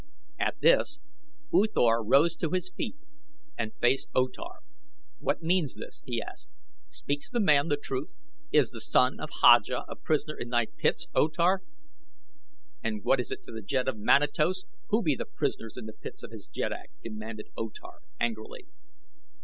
[0.39, 0.99] At this
[1.53, 2.95] U Thor rose to his feet
[3.55, 4.61] and faced O Tar.
[5.19, 6.49] "What means this?" he asked.
[6.89, 8.15] "Speaks the man the truth?
[8.51, 11.61] Is the son of Haja a prisoner in thy pits, O Tar?"
[12.83, 15.93] "And what is it to the jed of Manatos who be the prisoners in the
[15.93, 18.65] pits of his jeddak?" demanded O Tar, angrily.